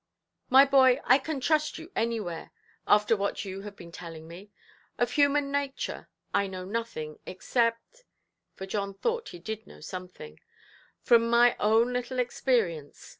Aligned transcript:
"My 0.49 0.65
boy, 0.65 0.99
I 1.03 1.19
can 1.19 1.39
trust 1.39 1.77
you 1.77 1.91
anywhere, 1.95 2.49
after 2.87 3.15
what 3.15 3.45
you 3.45 3.61
have 3.61 3.75
been 3.75 3.91
telling 3.91 4.27
me. 4.27 4.49
Of 4.97 5.11
human 5.11 5.51
nature 5.51 6.09
I 6.33 6.47
know 6.47 6.65
nothing, 6.65 7.19
except"—for 7.27 8.65
John 8.65 8.95
thought 8.95 9.29
he 9.29 9.37
did 9.37 9.67
know 9.67 9.79
something—"from 9.79 11.29
my 11.29 11.55
own 11.59 11.93
little 11.93 12.17
experience. 12.17 13.09